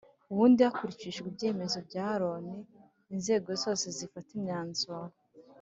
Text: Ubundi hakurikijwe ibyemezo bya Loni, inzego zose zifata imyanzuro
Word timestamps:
Ubundi 0.31 0.59
hakurikijwe 0.67 1.25
ibyemezo 1.31 1.77
bya 1.87 2.07
Loni, 2.21 2.57
inzego 3.15 3.49
zose 3.63 3.85
zifata 3.97 4.29
imyanzuro 4.37 5.11